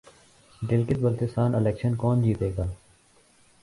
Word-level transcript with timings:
Gilgit 0.69 0.97
Baltistan 0.97 1.55
election 1.55 1.95
کون 1.95 2.21
جیتےگا 2.23 2.65